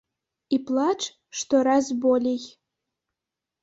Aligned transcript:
І 0.57 0.57
плач 0.69 0.97
штораз 1.43 1.93
болей. 2.07 2.43